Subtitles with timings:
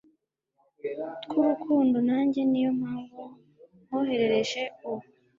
[1.23, 3.21] twurukundo najye niyo mpamvu
[3.85, 5.05] nkoherereje ubu